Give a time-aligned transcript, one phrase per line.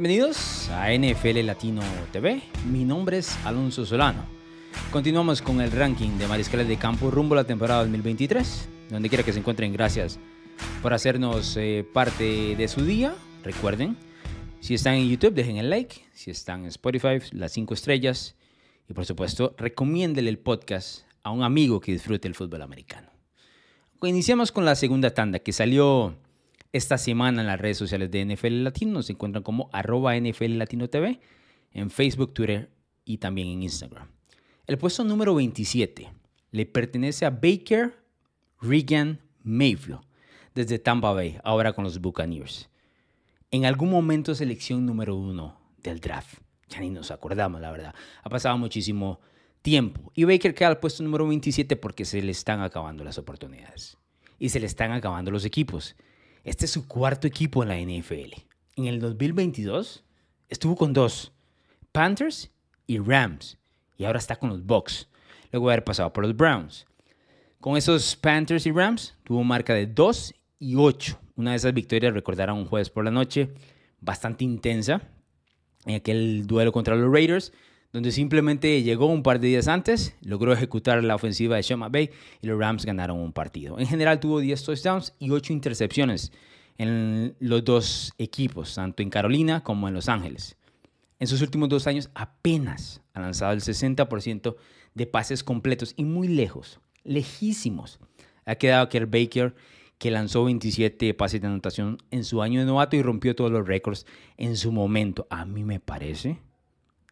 [0.00, 2.40] Bienvenidos a NFL Latino TV.
[2.64, 4.24] Mi nombre es Alonso Solano.
[4.90, 8.68] Continuamos con el ranking de mariscales de campo rumbo a la temporada 2023.
[8.88, 10.18] Donde quiera que se encuentren, gracias
[10.80, 13.14] por hacernos eh, parte de su día.
[13.44, 13.94] Recuerden,
[14.60, 15.96] si están en YouTube, dejen el like.
[16.14, 18.36] Si están en Spotify, las 5 estrellas.
[18.88, 23.10] Y por supuesto, recomiéndele el podcast a un amigo que disfrute el fútbol americano.
[24.02, 26.16] Iniciamos con la segunda tanda que salió
[26.72, 28.92] esta semana en las redes sociales de NFL Latino.
[28.92, 31.20] Nos encuentran como arroba NFL Latino TV
[31.72, 32.70] en Facebook, Twitter
[33.04, 34.08] y también en Instagram.
[34.66, 36.12] El puesto número 27
[36.52, 38.04] le pertenece a Baker
[38.60, 40.00] Regan Mayfield
[40.54, 42.68] desde Tampa Bay, ahora con los Buccaneers.
[43.50, 46.38] En algún momento selección número uno del draft.
[46.68, 47.94] Ya ni nos acordamos, la verdad.
[48.22, 49.20] Ha pasado muchísimo
[49.62, 50.12] tiempo.
[50.14, 53.96] Y Baker queda al puesto número 27 porque se le están acabando las oportunidades.
[54.38, 55.96] Y se le están acabando los equipos.
[56.42, 58.32] Este es su cuarto equipo en la NFL.
[58.76, 60.04] En el 2022
[60.48, 61.32] estuvo con dos,
[61.92, 62.50] Panthers
[62.86, 63.58] y Rams.
[63.98, 65.08] Y ahora está con los Bucks.
[65.52, 66.86] Luego de haber pasado por los Browns.
[67.60, 71.20] Con esos Panthers y Rams tuvo marca de 2 y 8.
[71.36, 73.52] Una de esas victorias recordarán un jueves por la noche
[74.00, 75.02] bastante intensa
[75.84, 77.52] en aquel duelo contra los Raiders
[77.92, 82.10] donde simplemente llegó un par de días antes, logró ejecutar la ofensiva de Sean McVay
[82.40, 83.78] y los Rams ganaron un partido.
[83.78, 86.32] En general tuvo 10 touchdowns y 8 intercepciones
[86.78, 90.56] en los dos equipos, tanto en Carolina como en Los Ángeles.
[91.18, 94.56] En sus últimos dos años apenas ha lanzado el 60%
[94.94, 97.98] de pases completos y muy lejos, lejísimos.
[98.46, 99.54] Ha quedado Kerr Baker,
[99.98, 103.66] que lanzó 27 pases de anotación en su año de novato y rompió todos los
[103.66, 104.06] récords
[104.38, 105.26] en su momento.
[105.28, 106.38] A mí me parece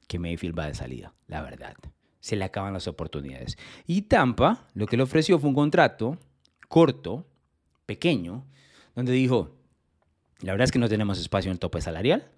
[0.09, 1.77] que Mayfield va de salida, la verdad.
[2.19, 3.57] Se le acaban las oportunidades.
[3.87, 6.19] Y Tampa lo que le ofreció fue un contrato
[6.69, 7.27] corto,
[7.87, 8.45] pequeño,
[8.95, 9.57] donde dijo,
[10.41, 12.31] la verdad es que no tenemos espacio en el tope salarial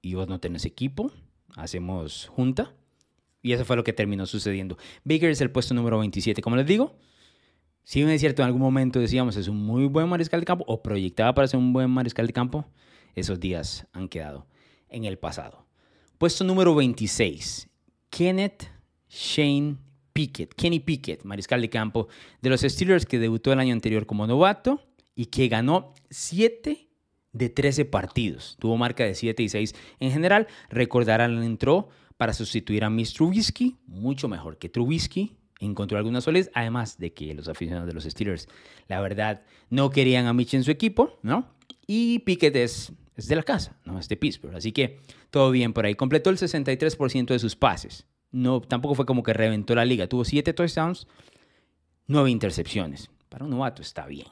[0.00, 1.12] y vos no tenés equipo,
[1.56, 2.74] hacemos junta.
[3.40, 4.76] Y eso fue lo que terminó sucediendo.
[5.04, 6.96] Baker es el puesto número 27, como les digo.
[7.82, 10.64] Si bien es cierto, en algún momento decíamos es un muy buen mariscal de campo
[10.68, 12.66] o proyectaba para ser un buen mariscal de campo,
[13.16, 14.46] esos días han quedado
[14.88, 15.66] en el pasado.
[16.22, 17.68] Puesto número 26,
[18.08, 18.70] Kenneth
[19.10, 19.76] Shane
[20.12, 22.06] Pickett, Kenny Pickett, mariscal de campo
[22.40, 24.80] de los Steelers que debutó el año anterior como novato
[25.16, 26.88] y que ganó 7
[27.32, 28.56] de 13 partidos.
[28.60, 30.46] Tuvo marca de 7 y 6 en general.
[30.70, 35.34] Recordarán, entró para sustituir a Miss Trubisky, mucho mejor que Trubisky.
[35.58, 38.46] Encontró algunas soles, además de que los aficionados de los Steelers,
[38.86, 41.48] la verdad, no querían a Mitch en su equipo, ¿no?
[41.86, 44.56] Y Pickett es es de la casa, no es de Pittsburgh.
[44.56, 45.00] Así que
[45.30, 45.94] todo bien por ahí.
[45.94, 48.06] Completó el 63% de sus pases.
[48.30, 50.06] No, tampoco fue como que reventó la liga.
[50.06, 51.06] Tuvo 7 touchdowns,
[52.06, 53.10] 9 intercepciones.
[53.28, 54.26] Para un novato está bien.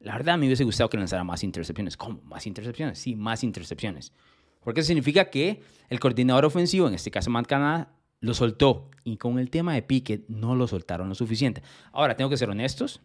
[0.00, 1.96] La verdad, me hubiese gustado que lanzara más intercepciones.
[1.96, 2.20] ¿Cómo?
[2.24, 2.98] ¿Más intercepciones?
[2.98, 4.12] Sí, más intercepciones.
[4.60, 8.90] Porque eso significa que el coordinador ofensivo, en este caso Matt Canada, lo soltó.
[9.04, 11.62] Y con el tema de Pickett no lo soltaron lo suficiente.
[11.92, 13.00] Ahora, tengo que ser honestos.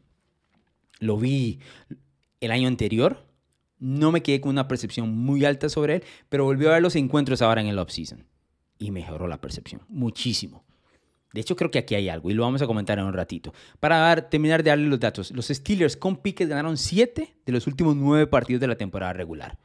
[1.00, 1.60] Lo vi
[2.42, 3.27] el año anterior
[3.80, 6.96] no me quedé con una percepción muy alta sobre él, pero volvió a ver los
[6.96, 8.26] encuentros ahora en el offseason
[8.80, 10.64] y mejoró la percepción muchísimo.
[11.34, 13.54] De hecho, creo que aquí hay algo y lo vamos a comentar en un ratito.
[13.80, 17.96] Para terminar de darle los datos, los Steelers con Pickett ganaron 7 de los últimos
[17.96, 19.60] 9 partidos de la temporada regular.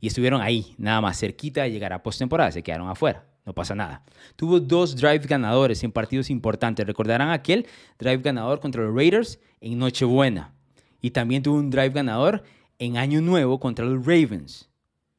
[0.00, 3.26] Y estuvieron ahí, nada más cerquita de llegar a postemporada, se quedaron afuera.
[3.44, 4.04] No pasa nada.
[4.36, 6.86] Tuvo dos drive ganadores en partidos importantes.
[6.86, 7.66] Recordarán aquel
[7.98, 10.54] drive ganador contra los Raiders en Nochebuena.
[11.00, 12.44] Y también tuvo un drive ganador
[12.82, 14.68] en Año Nuevo contra los Ravens.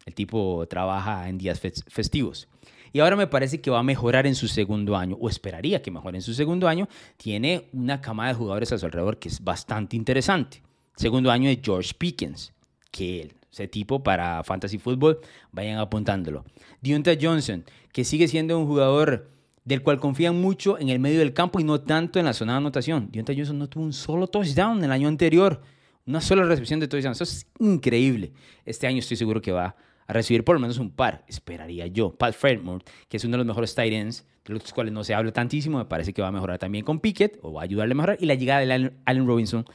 [0.05, 2.49] El tipo trabaja en días festivos.
[2.91, 5.89] Y ahora me parece que va a mejorar en su segundo año, o esperaría que
[5.89, 6.89] mejore en su segundo año.
[7.15, 10.61] Tiene una cama de jugadores a su alrededor que es bastante interesante.
[10.97, 12.53] Segundo año de George Pickens,
[12.91, 15.19] que ese tipo para fantasy football,
[15.51, 16.43] vayan apuntándolo.
[16.81, 17.63] Deontay Johnson,
[17.93, 19.29] que sigue siendo un jugador
[19.63, 22.53] del cual confían mucho en el medio del campo y no tanto en la zona
[22.53, 23.09] de anotación.
[23.09, 25.61] Deontay Johnson no tuvo un solo touchdown el año anterior.
[26.05, 27.13] Una sola recepción de touchdown.
[27.13, 28.33] Eso es increíble.
[28.65, 29.75] Este año estoy seguro que va
[30.05, 32.13] a recibir por lo menos un par, esperaría yo.
[32.13, 35.13] Pat Fremont, que es uno de los mejores tight ends, de los cuales no se
[35.13, 37.93] habla tantísimo, me parece que va a mejorar también con Pickett, o va a ayudarle
[37.93, 38.17] a mejorar.
[38.19, 39.65] Y la llegada de Allen Robinson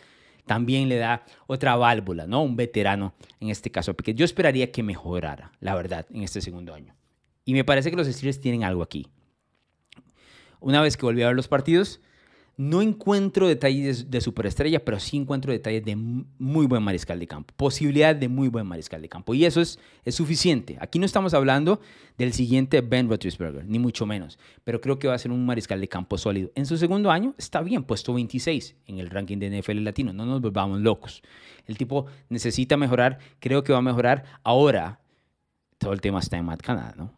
[0.45, 2.43] también le da otra válvula, ¿no?
[2.43, 4.17] Un veterano, en este caso Pickett.
[4.17, 6.95] Yo esperaría que mejorara, la verdad, en este segundo año.
[7.47, 9.07] Y me parece que los Steelers tienen algo aquí.
[10.61, 12.01] Una vez que volví a ver los partidos,
[12.59, 17.55] no encuentro detalles de superestrella, pero sí encuentro detalles de muy buen mariscal de campo,
[17.57, 19.33] posibilidad de muy buen mariscal de campo.
[19.33, 20.77] Y eso es, es suficiente.
[20.81, 21.81] Aquí no estamos hablando
[22.17, 25.81] del siguiente Ben Roethlisberger, ni mucho menos, pero creo que va a ser un mariscal
[25.81, 26.51] de campo sólido.
[26.57, 30.27] En su segundo año está bien, puesto 26 en el ranking de NFL latino, no
[30.27, 31.23] nos volvamos locos.
[31.65, 34.25] El tipo necesita mejorar, creo que va a mejorar.
[34.43, 34.99] Ahora,
[35.79, 37.13] todo el tema está en Matt Canada, ¿no?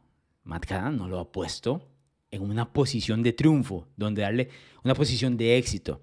[0.44, 1.89] Matt Canada no lo ha puesto
[2.30, 4.48] en una posición de triunfo, donde darle
[4.84, 6.00] una posición de éxito.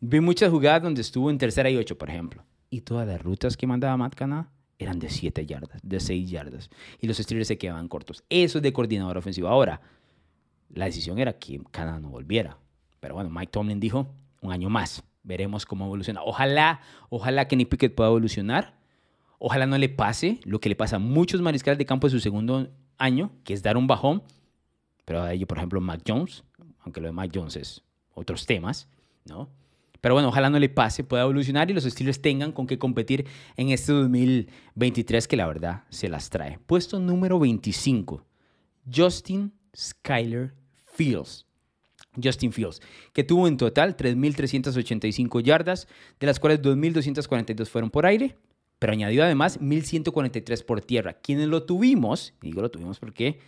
[0.00, 2.44] Vi muchas jugadas donde estuvo en tercera y ocho, por ejemplo.
[2.70, 6.70] Y todas las rutas que mandaba Matt Canada eran de 7 yardas, de 6 yardas.
[7.00, 8.24] Y los Steelers se quedaban cortos.
[8.28, 9.48] Eso es de coordinador ofensivo.
[9.48, 9.80] Ahora,
[10.74, 12.58] la decisión era que Canadá no volviera.
[13.00, 14.08] Pero bueno, Mike Tomlin dijo
[14.42, 15.02] un año más.
[15.22, 16.22] Veremos cómo evoluciona.
[16.22, 18.76] Ojalá, ojalá Kenny Pickett pueda evolucionar.
[19.38, 22.20] Ojalá no le pase lo que le pasa a muchos mariscales de campo en su
[22.20, 22.68] segundo
[22.98, 24.22] año, que es dar un bajón.
[25.06, 26.44] Pero ahí, por ejemplo, Mac Jones,
[26.80, 27.82] aunque lo de Mac Jones es
[28.12, 28.88] otros temas,
[29.24, 29.48] ¿no?
[30.02, 33.26] Pero bueno, ojalá no le pase, pueda evolucionar y los Steelers tengan con qué competir
[33.56, 36.58] en este 2023 que la verdad se las trae.
[36.66, 38.24] Puesto número 25,
[38.94, 40.54] Justin Skyler
[40.92, 41.46] Fields.
[42.22, 42.80] Justin Fields,
[43.12, 45.86] que tuvo en total 3.385 yardas,
[46.18, 48.36] de las cuales 2.242 fueron por aire,
[48.78, 51.14] pero añadió además 1.143 por tierra.
[51.14, 53.38] Quienes lo tuvimos, digo lo tuvimos porque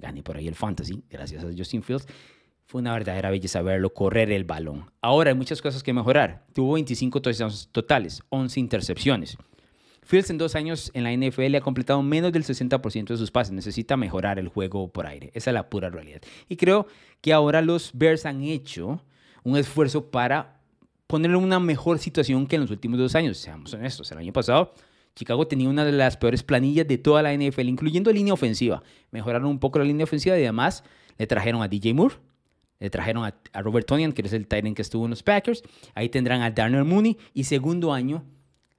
[0.00, 2.06] gané por ahí el fantasy, gracias a Justin Fields,
[2.66, 4.90] fue una verdadera belleza verlo correr el balón.
[5.00, 6.44] Ahora hay muchas cosas que mejorar.
[6.52, 9.36] Tuvo 25 touchdowns totales, 11 intercepciones.
[10.02, 13.52] Fields en dos años en la NFL ha completado menos del 60% de sus pases.
[13.52, 15.30] Necesita mejorar el juego por aire.
[15.34, 16.20] Esa es la pura realidad.
[16.48, 16.86] Y creo
[17.20, 19.02] que ahora los Bears han hecho
[19.42, 20.60] un esfuerzo para
[21.06, 23.38] ponerlo en una mejor situación que en los últimos dos años.
[23.38, 24.72] Seamos honestos, el año pasado
[25.14, 28.82] Chicago tenía una de las peores planillas de toda la NFL, incluyendo línea ofensiva.
[29.10, 30.84] Mejoraron un poco la línea ofensiva y además
[31.18, 32.14] le trajeron a DJ Moore,
[32.78, 35.62] le trajeron a, Robert Tonian, que es el Titan que estuvo en los Packers.
[35.94, 38.24] Ahí tendrán a Darnell Mooney y segundo año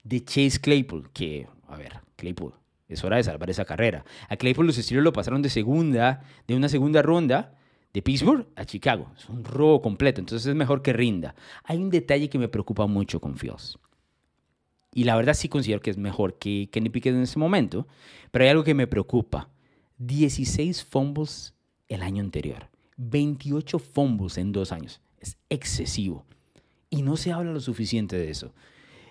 [0.03, 2.53] de Chase Claypool, que, a ver, Claypool,
[2.87, 4.03] es hora de salvar esa carrera.
[4.27, 7.55] A Claypool los Steelers lo pasaron de segunda, de una segunda ronda
[7.93, 9.11] de Pittsburgh a Chicago.
[9.15, 11.35] Es un robo completo, entonces es mejor que rinda.
[11.63, 13.77] Hay un detalle que me preocupa mucho con Fields.
[14.93, 17.87] Y la verdad sí considero que es mejor que Kenny Pickett en ese momento,
[18.31, 19.49] pero hay algo que me preocupa.
[19.99, 21.53] 16 fumbles
[21.87, 22.69] el año anterior.
[22.97, 25.01] 28 fumbles en dos años.
[25.19, 26.25] Es excesivo.
[26.89, 28.53] Y no se habla lo suficiente de eso.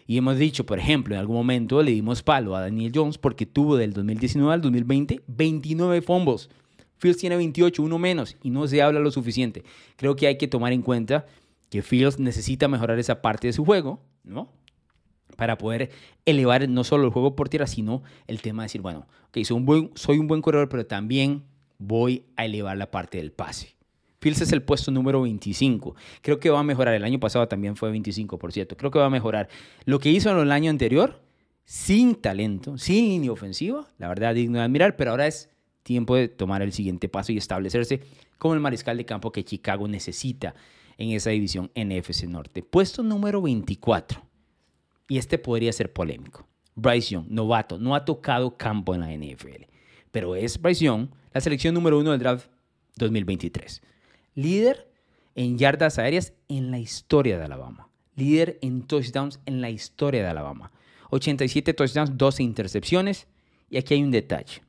[0.07, 3.47] Y hemos dicho, por ejemplo, en algún momento le dimos palo a Daniel Jones porque
[3.47, 6.51] tuvo del 2019 al 2020 29 fumbles.
[6.97, 9.65] Fields tiene 28, uno menos, y no se habla lo suficiente.
[9.97, 11.27] Creo que hay que tomar en cuenta
[11.71, 14.53] que Fields necesita mejorar esa parte de su juego, ¿no?
[15.41, 15.91] Para poder
[16.27, 19.57] elevar no solo el juego por tierra, sino el tema de decir, bueno, ok, soy
[19.57, 21.45] un buen, soy un buen corredor, pero también
[21.79, 23.75] voy a elevar la parte del pase.
[24.21, 25.97] Fields es el puesto número 25.
[26.21, 26.93] Creo que va a mejorar.
[26.93, 28.77] El año pasado también fue 25, por cierto.
[28.77, 29.49] Creo que va a mejorar.
[29.87, 31.23] Lo que hizo en el año anterior,
[31.65, 35.49] sin talento, sin línea ofensiva, la verdad digno de admirar, pero ahora es
[35.85, 38.03] tiempo de tomar el siguiente paso y establecerse
[38.37, 40.55] como el mariscal de campo que Chicago necesita
[40.99, 42.63] en esa división NFC Norte.
[42.63, 44.30] Puesto número 24.
[45.11, 46.47] Y este podría ser polémico.
[46.75, 49.65] Bryce Young, novato, no ha tocado campo en la NFL,
[50.11, 52.49] pero es Bryce Young la selección número uno del draft
[52.97, 53.83] 2023
[54.35, 54.89] líder
[55.35, 60.29] en yardas aéreas en la historia de Alabama, líder en touchdowns en la historia de
[60.29, 60.73] Alabama.
[61.11, 63.27] 87 touchdowns, 12 intercepciones.
[63.69, 64.63] Y aquí hay un detalle.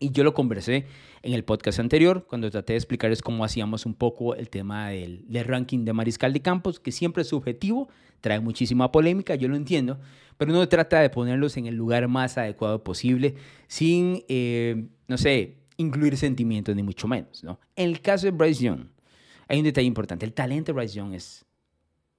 [0.00, 0.86] Y yo lo conversé
[1.22, 5.24] en el podcast anterior, cuando traté de explicarles cómo hacíamos un poco el tema del,
[5.44, 7.88] ranking de mariscal de campos, que siempre es subjetivo,
[8.20, 9.98] trae muchísima polémica, yo lo entiendo,
[10.36, 13.34] pero uno trata de ponerlos en el lugar más adecuado posible,
[13.66, 17.42] sin, eh, no sé, incluir sentimientos, ni mucho menos.
[17.42, 17.58] ¿no?
[17.74, 18.86] En el caso de Bryce Young,
[19.48, 20.26] hay un detalle importante.
[20.26, 21.44] El talento de Bryce Young es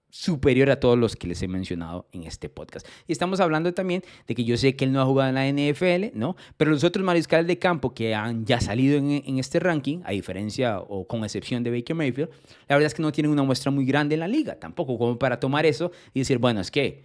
[0.09, 2.87] superior a todos los que les he mencionado en este podcast.
[3.07, 5.47] Y estamos hablando también de que yo sé que él no ha jugado en la
[5.47, 6.35] NFL, ¿no?
[6.57, 10.79] Pero los otros mariscales de campo que han ya salido en, este ranking, a diferencia
[10.79, 12.29] o con excepción de Baker Mayfield,
[12.67, 15.19] la verdad es que no tienen una muestra muy grande en la liga, tampoco como
[15.19, 17.03] para tomar eso y decir, bueno, es que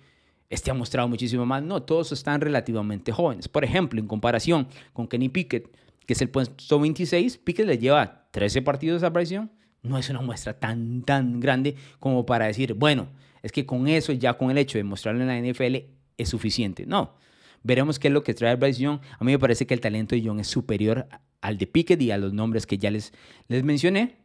[0.51, 1.63] este ha mostrado muchísimo más.
[1.63, 3.49] No, todos están relativamente jóvenes.
[3.49, 5.69] Por ejemplo, en comparación con Kenny Pickett,
[6.07, 9.49] que es el puesto 26, Piquet le lleva 13 partidos a Bryce
[9.85, 13.09] No es una muestra tan, tan grande como para decir, bueno,
[13.43, 15.76] es que con eso, ya con el hecho de mostrarlo en la NFL,
[16.17, 16.87] es suficiente.
[16.87, 17.14] No.
[17.62, 18.99] Veremos qué es lo que trae Bryce Young.
[19.19, 21.07] A mí me parece que el talento de Young es superior
[21.41, 23.12] al de Pickett y a los nombres que ya les,
[23.49, 24.17] les mencioné.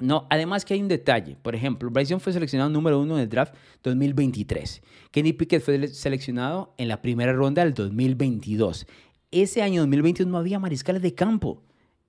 [0.00, 1.36] No, además que hay un detalle.
[1.42, 4.82] Por ejemplo, Bryce Young fue seleccionado número uno en el draft 2023.
[5.10, 8.86] Kenny Pickett fue seleccionado en la primera ronda del 2022
[9.30, 11.62] ese año 2021 no había mariscales de campo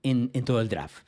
[0.04, 1.06] en, todo el draft.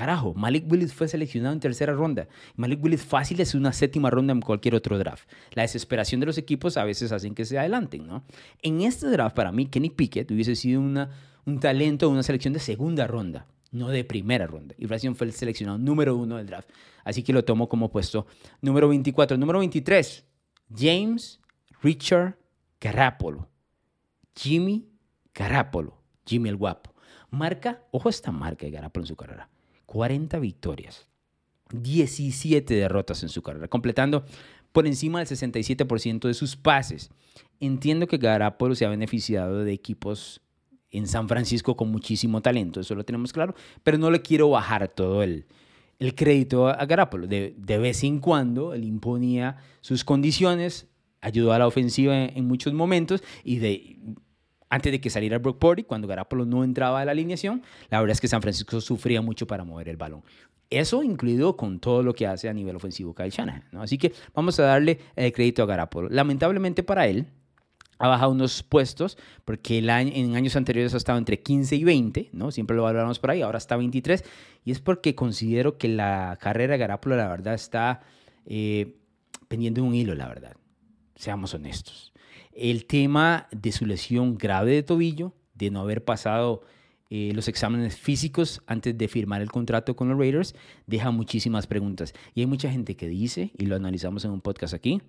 [0.00, 2.26] Carajo, Malik Willis fue seleccionado en tercera ronda.
[2.56, 5.28] Malik Willis fácil es una séptima ronda en cualquier otro draft.
[5.52, 8.24] La desesperación de los equipos a veces hacen que se adelanten, ¿no?
[8.62, 13.06] En este draft, para mí, Kenny Pickett hubiese sido un talento, una selección de segunda
[13.06, 14.74] ronda, no de primera ronda.
[14.78, 16.70] Y Bryson fue el seleccionado número uno del draft.
[17.04, 18.26] Así que lo tomo como puesto
[18.62, 19.36] número 24.
[19.36, 20.24] Número 23,
[20.74, 21.40] James
[21.82, 22.38] Richard
[22.80, 23.50] Garapolo.
[24.34, 24.88] Jimmy
[25.34, 26.00] Garapolo.
[26.24, 26.94] Jimmy el Guapo.
[27.30, 29.50] Marca, ojo esta marca de Garapolo en su carrera,
[29.90, 31.08] 40 victorias,
[31.72, 34.24] 17 derrotas en su carrera, completando
[34.70, 37.10] por encima del 67% de sus pases.
[37.58, 40.42] Entiendo que Garapolo se ha beneficiado de equipos
[40.92, 44.86] en San Francisco con muchísimo talento, eso lo tenemos claro, pero no le quiero bajar
[44.86, 45.46] todo el,
[45.98, 47.26] el crédito a Garapolo.
[47.26, 50.86] De, de, vez en cuando él imponía sus condiciones,
[51.20, 53.98] ayudó a la ofensiva en, en muchos momentos y de
[54.70, 58.12] antes de que saliera Brock Purdy, cuando Garapolo no entraba a la alineación, la verdad
[58.12, 60.22] es que San Francisco sufría mucho para mover el balón.
[60.70, 63.64] Eso incluido con todo lo que hace a nivel ofensivo Kyle Shanahan.
[63.72, 63.82] ¿no?
[63.82, 66.08] Así que vamos a darle el crédito a Garapolo.
[66.08, 67.26] Lamentablemente para él,
[67.98, 71.84] ha bajado unos puestos porque el año, en años anteriores ha estado entre 15 y
[71.84, 72.50] 20, ¿no?
[72.50, 74.24] Siempre lo valoramos por ahí, ahora está 23.
[74.64, 78.00] Y es porque considero que la carrera de Garapolo, la verdad, está
[78.46, 78.96] eh,
[79.48, 80.54] pendiendo de un hilo, la verdad.
[81.20, 82.14] Seamos honestos.
[82.50, 86.62] El tema de su lesión grave de tobillo, de no haber pasado
[87.10, 90.54] eh, los exámenes físicos antes de firmar el contrato con los Raiders,
[90.86, 92.14] deja muchísimas preguntas.
[92.34, 95.02] Y hay mucha gente que dice, y lo analizamos en un podcast aquí,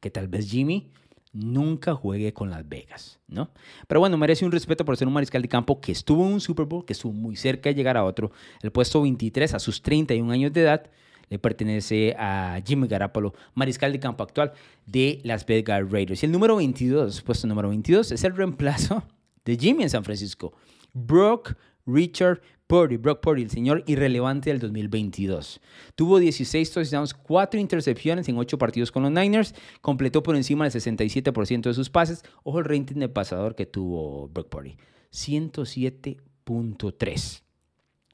[0.00, 0.90] que tal vez Jimmy
[1.32, 3.52] nunca juegue con Las Vegas, ¿no?
[3.86, 6.40] Pero bueno, merece un respeto por ser un mariscal de campo que estuvo en un
[6.40, 8.32] Super Bowl, que estuvo muy cerca de llegar a otro.
[8.60, 10.90] El puesto 23 a sus 31 años de edad
[11.32, 14.52] le pertenece a Jimmy Garapolo, mariscal de campo actual
[14.84, 16.22] de Las Vegas Raiders.
[16.22, 19.02] Y el número 22, puesto número 22, es el reemplazo
[19.46, 20.52] de Jimmy en San Francisco.
[20.92, 21.54] Brock
[21.86, 25.62] Richard Purdy, Brock Purdy, el señor irrelevante del 2022.
[25.94, 30.74] Tuvo 16 touchdowns, 4 intercepciones en 8 partidos con los Niners, completó por encima del
[30.74, 32.24] 67% de sus pases.
[32.42, 34.76] Ojo el rating de pasador que tuvo Brock Purdy,
[35.10, 37.42] 107.3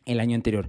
[0.04, 0.68] el año anterior.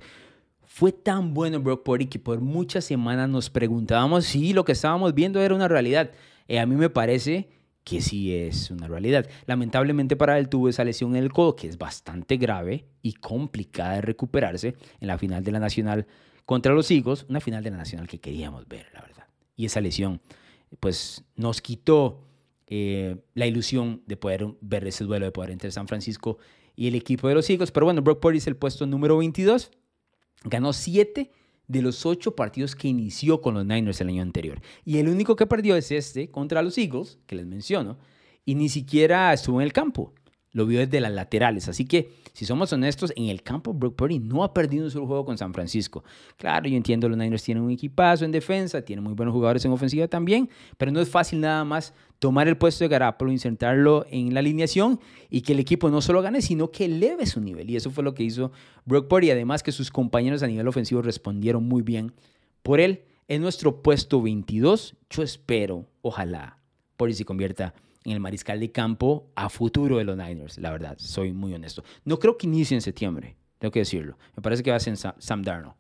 [0.72, 5.16] Fue tan bueno Brock Purdy que por muchas semanas nos preguntábamos si lo que estábamos
[5.16, 6.12] viendo era una realidad.
[6.48, 7.50] Eh, a mí me parece
[7.84, 9.28] que sí es una realidad.
[9.48, 13.96] Lamentablemente para él tuvo esa lesión en el codo que es bastante grave y complicada
[13.96, 16.06] de recuperarse en la final de la Nacional
[16.46, 19.26] contra los Eagles, una final de la Nacional que queríamos ver, la verdad.
[19.56, 20.22] Y esa lesión
[20.80, 22.22] pues nos quitó
[22.68, 26.38] eh, la ilusión de poder ver ese duelo, de poder entre San Francisco
[26.76, 27.72] y el equipo de los Eagles.
[27.72, 29.72] Pero bueno, Brock Purdy es el puesto número 22,
[30.44, 31.32] ganó 7
[31.68, 34.62] de los ocho partidos que inició con los Niners el año anterior.
[34.86, 37.98] Y el único que perdió es este contra los Eagles, que les menciono,
[38.44, 40.14] y ni siquiera estuvo en el campo.
[40.52, 41.70] Lo vio desde las laterales.
[41.70, 45.06] Así que, si somos honestos, en el campo Brock Purdy no ha perdido un solo
[45.06, 46.04] juego con San Francisco.
[46.38, 49.72] Claro, yo entiendo, los Niners tienen un equipazo en defensa, tienen muy buenos jugadores en
[49.72, 54.34] ofensiva también, pero no es fácil nada más tomar el puesto de Garapolo, insertarlo en
[54.34, 57.70] la alineación y que el equipo no solo gane, sino que eleve su nivel.
[57.70, 58.52] Y eso fue lo que hizo
[58.86, 59.32] Brock Purdy.
[59.32, 62.14] Además que sus compañeros a nivel ofensivo respondieron muy bien
[62.64, 63.04] por él.
[63.28, 66.58] En nuestro puesto 22, yo espero, ojalá,
[66.98, 67.76] Purdy se convierta
[68.06, 71.84] el mariscal de campo a futuro de los Niners, la verdad, soy muy honesto.
[72.06, 74.18] No creo que inicie en septiembre, tengo que decirlo.
[74.36, 75.76] Me parece que va a ser Sam Darnold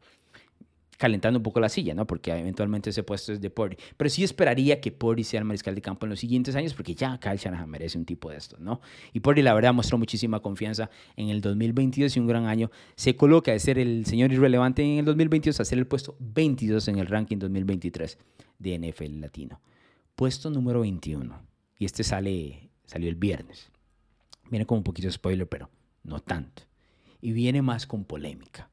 [0.99, 2.05] calentando un poco la silla, ¿no?
[2.05, 3.77] Porque eventualmente ese puesto es de Purdy.
[3.95, 6.93] Pero sí esperaría que Purdy sea el mariscal de campo en los siguientes años, porque
[6.93, 8.81] ya Kyle Shanahan merece un tipo de esto, ¿no?
[9.13, 12.69] Y Purdy, la verdad, mostró muchísima confianza en el 2022 y un gran año.
[12.95, 16.89] Se coloca de ser el señor irrelevante en el 2022 a ser el puesto 22
[16.89, 18.17] en el ranking 2023
[18.59, 19.61] de NFL Latino.
[20.17, 21.48] Puesto número 21.
[21.79, 23.71] Y este sale, salió el viernes.
[24.49, 25.69] Viene como un poquito de spoiler, pero
[26.03, 26.63] no tanto.
[27.21, 28.69] Y viene más con polémica.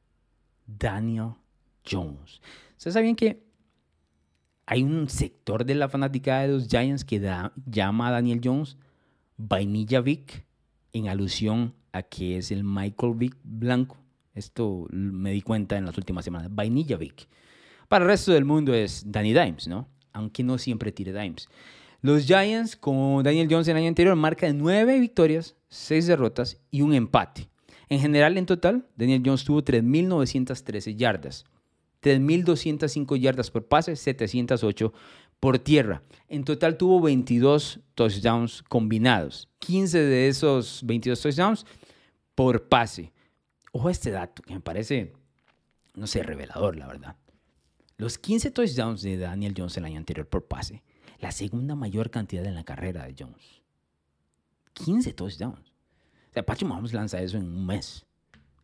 [0.67, 1.31] Daniel
[1.89, 2.41] Jones.
[2.77, 3.41] ¿Ustedes sabían que
[4.65, 7.21] hay un sector de la fanática de los Giants que
[7.65, 8.77] llama a Daniel Jones
[9.37, 10.45] Vainilla Vic
[10.91, 13.97] en alusión a que es el Michael Vick blanco?
[14.35, 16.53] Esto me di cuenta en las últimas semanas.
[16.53, 17.27] Vainilla Vic.
[17.87, 19.87] Para el resto del mundo es Danny Dimes, ¿no?
[20.11, 21.47] Aunque no siempre tire Dimes.
[22.01, 26.81] Los Giants, con Daniel Jones el año anterior, marca de 9 victorias, 6 derrotas y
[26.81, 27.49] un empate.
[27.89, 31.45] En general, en total, Daniel Jones tuvo 3.913 yardas.
[32.01, 34.93] 3.205 yardas por pase, 708
[35.39, 36.03] por tierra.
[36.27, 39.49] En total tuvo 22 touchdowns combinados.
[39.59, 41.65] 15 de esos 22 touchdowns
[42.35, 43.13] por pase.
[43.71, 45.13] Ojo a este dato que me parece,
[45.95, 47.15] no sé, revelador, la verdad.
[47.97, 50.83] Los 15 touchdowns de Daniel Jones el año anterior por pase,
[51.19, 53.63] la segunda mayor cantidad en la carrera de Jones.
[54.73, 55.73] 15 touchdowns.
[56.29, 58.05] O sea, Patrick Mahomes lanza eso en un mes.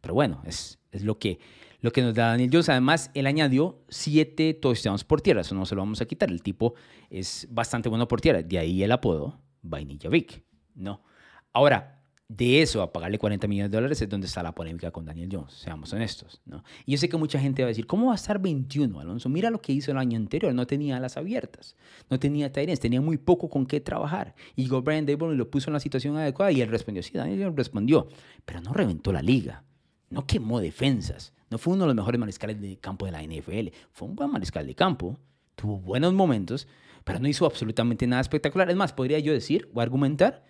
[0.02, 1.40] Pero bueno, es, es lo que
[1.84, 2.70] lo que nos da Daniel Jones.
[2.70, 5.42] Además, él añadió siete touchdowns por tierra.
[5.42, 6.32] Eso no se lo vamos a quitar.
[6.32, 6.76] El tipo
[7.10, 8.42] es bastante bueno por tierra.
[8.42, 10.44] De ahí el apodo Vainilla Vic.
[10.76, 11.04] No.
[11.52, 12.03] Ahora,
[12.36, 15.30] de eso a pagarle 40 millones de dólares es donde está la polémica con Daniel
[15.32, 16.42] Jones, seamos honestos.
[16.46, 16.64] ¿no?
[16.86, 19.30] Y yo sé que mucha gente va a decir, ¿cómo va a estar 21, Alonso?
[19.30, 21.76] Mira lo que hizo el año anterior, no tenía alas abiertas,
[22.10, 24.34] no tenía Tyrens, tenía muy poco con qué trabajar.
[24.56, 27.14] Y llegó Brian Dable y lo puso en la situación adecuada y él respondió, sí,
[27.14, 28.08] Daniel Jones respondió,
[28.46, 29.64] pero no reventó la liga,
[30.10, 33.76] no quemó defensas, no fue uno de los mejores mariscales de campo de la NFL,
[33.92, 35.20] fue un buen mariscal de campo,
[35.56, 36.68] tuvo buenos momentos,
[37.04, 38.72] pero no hizo absolutamente nada espectacular.
[38.72, 40.44] Es más, podría yo decir o argumentar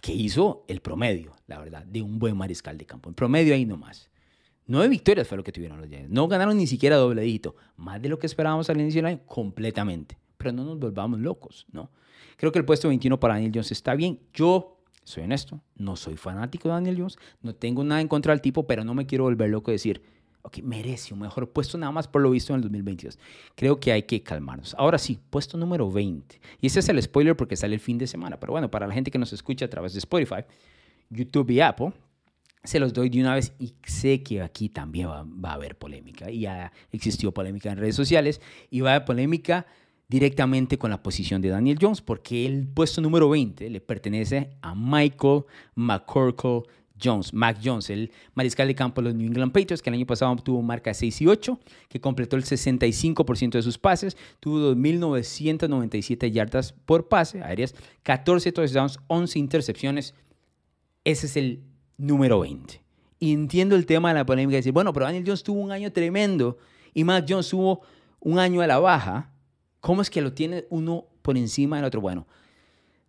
[0.00, 3.08] que hizo el promedio, la verdad, de un buen mariscal de campo.
[3.08, 4.10] En promedio ahí nomás.
[4.66, 6.10] Nueve victorias fue lo que tuvieron los Giants.
[6.10, 7.56] No ganaron ni siquiera doble dígito.
[7.76, 10.16] Más de lo que esperábamos al inicio del año, completamente.
[10.36, 11.90] Pero no nos volvamos locos, ¿no?
[12.36, 14.20] Creo que el puesto 21 para Daniel Jones está bien.
[14.32, 17.18] Yo, soy honesto, no soy fanático de Daniel Jones.
[17.42, 20.02] No tengo nada en contra del tipo, pero no me quiero volver loco y decir,
[20.42, 23.18] ok, merece un mejor puesto nada más por lo visto en el 2022.
[23.54, 24.74] Creo que hay que calmarnos.
[24.78, 26.40] Ahora sí, puesto número 20.
[26.60, 28.38] Y ese es el spoiler porque sale el fin de semana.
[28.38, 30.44] Pero bueno, para la gente que nos escucha a través de Spotify,
[31.10, 31.92] YouTube y Apple,
[32.62, 36.30] se los doy de una vez y sé que aquí también va, a haber polémica.
[36.30, 39.66] Y ya existió polémica en redes sociales y va a haber polémica
[40.08, 44.74] directamente con la posición de Daniel Jones porque el puesto número 20 le pertenece a
[44.74, 45.44] Michael
[45.76, 46.62] McCorkle
[47.02, 50.06] Jones, Mac Jones, el mariscal de campo de los New England Patriots, que el año
[50.06, 56.30] pasado tuvo marca 6 y 8, que completó el 65% de sus pases, tuvo 2.997
[56.30, 60.14] yardas por pase aéreas, 14 touchdowns, 11 intercepciones.
[61.04, 61.62] Ese es el
[61.96, 62.82] número 20.
[63.18, 65.72] Y entiendo el tema de la polémica de decir, bueno, pero Daniel Jones tuvo un
[65.72, 66.58] año tremendo
[66.94, 67.82] y Mac Jones tuvo
[68.20, 69.32] un año a la baja.
[69.80, 72.00] ¿Cómo es que lo tiene uno por encima del otro?
[72.00, 72.26] Bueno,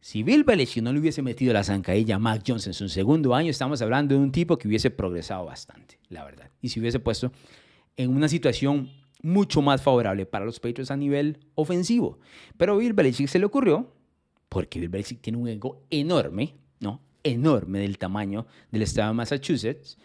[0.01, 3.35] si Bill Belichick no le hubiese metido la zancadilla a Mac Jones en su segundo
[3.35, 6.49] año, estamos hablando de un tipo que hubiese progresado bastante, la verdad.
[6.59, 7.31] Y se hubiese puesto
[7.95, 8.89] en una situación
[9.21, 12.17] mucho más favorable para los Patriots a nivel ofensivo.
[12.57, 13.93] Pero Bill Belichick se le ocurrió,
[14.49, 16.99] porque Bill Belichick tiene un ego enorme, ¿no?
[17.23, 19.99] Enorme del tamaño del estado de Massachusetts,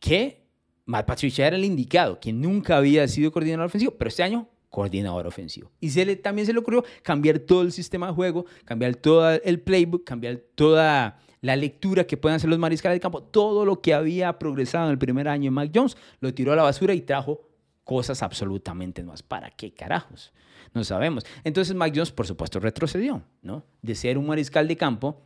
[0.00, 0.42] que
[0.84, 5.26] Matt Patricia era el indicado, que nunca había sido coordinador ofensivo, pero este año coordinador
[5.26, 5.70] ofensivo.
[5.80, 9.30] Y se le, también se le ocurrió cambiar todo el sistema de juego, cambiar todo
[9.30, 13.22] el playbook, cambiar toda la lectura que puedan hacer los mariscales de campo.
[13.22, 16.56] Todo lo que había progresado en el primer año en Mac Jones lo tiró a
[16.56, 17.42] la basura y trajo
[17.84, 19.22] cosas absolutamente nuevas.
[19.22, 20.32] ¿Para qué carajos?
[20.72, 21.26] No sabemos.
[21.44, 23.66] Entonces Mac Jones, por supuesto, retrocedió, ¿no?
[23.82, 25.20] De ser un mariscal de campo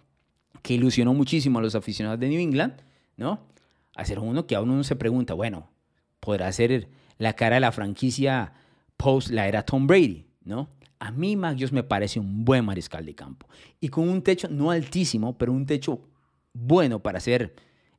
[0.61, 2.83] que ilusionó muchísimo a los aficionados de New England,
[3.17, 3.47] ¿no?
[3.95, 5.71] A ser uno que aún uno se pregunta, bueno,
[6.19, 8.55] ¿podrá ser la cara de la franquicia
[8.97, 10.69] post la era Tom Brady, ¿no?
[10.99, 13.47] A mí Mac Jones me parece un buen mariscal de campo
[13.81, 16.01] y con un techo no altísimo, pero un techo
[16.55, 17.55] bueno para ser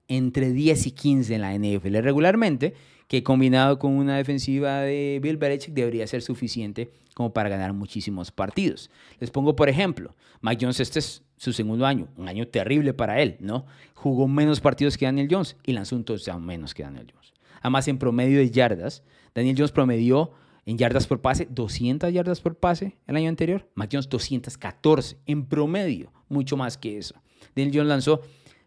[0.08, 2.74] entre 10 y 15 en la NFL regularmente,
[3.08, 8.32] que combinado con una defensiva de Bill Belichick debería ser suficiente como para ganar muchísimos
[8.32, 8.90] partidos.
[9.20, 13.22] Les pongo por ejemplo, Mac Jones este es su segundo año, un año terrible para
[13.22, 13.66] él, ¿no?
[13.94, 17.34] Jugó menos partidos que Daniel Jones y lanzó un touchdown menos que Daniel Jones.
[17.62, 20.32] Además, en promedio de yardas, Daniel Jones promedió
[20.68, 23.72] en yardas por pase, 200 yardas por pase el año anterior.
[23.74, 27.16] Mac Jones 214 en promedio, mucho más que eso.
[27.56, 28.22] Daniel Jones lanzó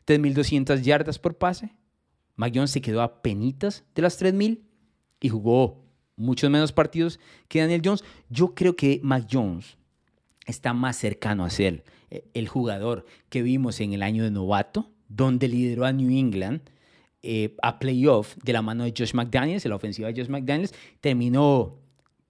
[0.06, 1.76] 3.200 yardas por pase.
[2.36, 4.62] Mac Jones se quedó a penitas de las 3.000
[5.20, 5.84] y jugó
[6.16, 8.02] muchos menos partidos que Daniel Jones.
[8.30, 9.76] Yo creo que Mac Jones
[10.46, 14.90] está más cercano a ser eh, el jugador que vimos en el año de novato,
[15.06, 16.62] donde lideró a New England
[17.22, 21.79] eh, a playoff de la mano de Josh McDaniels, la ofensiva de Josh McDaniels, terminó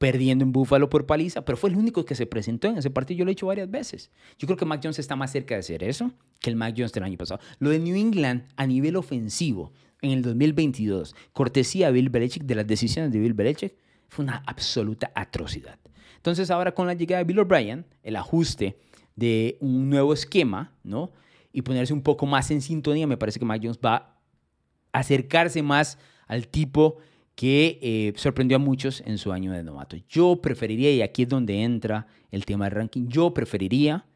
[0.00, 3.18] perdiendo en Buffalo por paliza, pero fue el único que se presentó en ese partido.
[3.18, 4.10] Yo lo he hecho varias veces.
[4.38, 6.10] Yo creo que Mac Jones está más cerca de hacer eso
[6.40, 7.38] que el Mac Jones del año pasado.
[7.58, 12.54] Lo de New England a nivel ofensivo en el 2022, cortesía de Bill Belichick, de
[12.54, 13.74] las decisiones de Bill Belichick,
[14.08, 15.78] fue una absoluta atrocidad.
[16.16, 18.78] Entonces ahora con la llegada de Bill O'Brien, el ajuste
[19.16, 21.12] de un nuevo esquema, ¿no?
[21.52, 24.16] Y ponerse un poco más en sintonía, me parece que Mac Jones va
[24.94, 26.96] a acercarse más al tipo
[27.34, 29.96] que eh, sorprendió a muchos en su año de novato.
[30.08, 34.06] Yo preferiría, y aquí es donde entra el tema del ranking, yo preferiría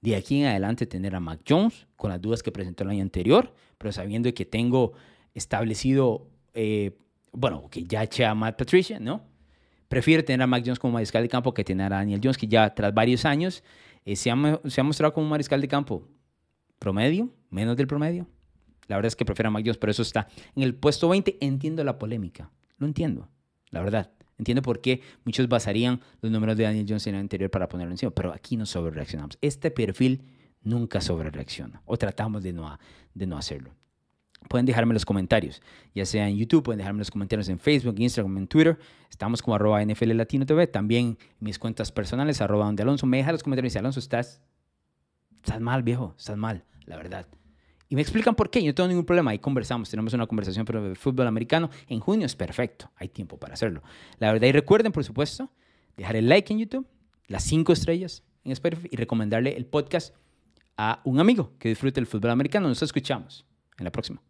[0.00, 3.02] de aquí en adelante tener a Mac Jones con las dudas que presentó el año
[3.02, 4.92] anterior, pero sabiendo que tengo
[5.34, 6.96] establecido, eh,
[7.32, 9.22] bueno, que ya eché a Matt Patricia, ¿no?
[9.88, 12.46] Prefiero tener a Mac Jones como mariscal de campo que tener a Daniel Jones, que
[12.46, 13.64] ya tras varios años
[14.04, 16.06] eh, se, ha, se ha mostrado como un mariscal de campo
[16.78, 18.26] promedio, menos del promedio.
[18.86, 21.38] La verdad es que prefiero a Mac Jones, pero eso está en el puesto 20.
[21.40, 22.50] Entiendo la polémica.
[22.78, 23.28] Lo entiendo,
[23.70, 24.10] la verdad.
[24.38, 27.92] Entiendo por qué muchos basarían los números de Daniel Jones en el anterior para ponerlo
[27.92, 29.36] encima, pero aquí no sobre reaccionamos.
[29.40, 30.22] Este perfil
[30.62, 32.78] nunca sobre reacciona o tratamos de no,
[33.14, 33.74] de no hacerlo.
[34.48, 35.60] Pueden dejarme los comentarios,
[35.94, 38.78] ya sea en YouTube, pueden dejarme los comentarios en Facebook, Instagram, en Twitter.
[39.10, 40.68] Estamos como arroba NFL Latino TV.
[40.68, 43.06] También mis cuentas personales, arroba donde Alonso.
[43.06, 44.40] Me deja los comentarios y dice, Alonso, estás,
[45.42, 47.26] estás mal, viejo, estás mal, la verdad.
[47.90, 50.66] Y me explican por qué, yo no tengo ningún problema, ahí conversamos, tenemos una conversación
[50.66, 51.70] sobre fútbol americano.
[51.86, 53.82] En junio es perfecto, hay tiempo para hacerlo.
[54.18, 55.50] La verdad, y recuerden, por supuesto,
[55.96, 56.86] dejar el like en YouTube,
[57.28, 60.14] las cinco estrellas en Spotify y recomendarle el podcast
[60.76, 62.68] a un amigo que disfrute el fútbol americano.
[62.68, 63.46] Nos escuchamos
[63.78, 64.20] en la próxima.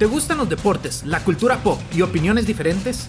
[0.00, 3.08] ¿Te gustan los deportes, la cultura pop y opiniones diferentes?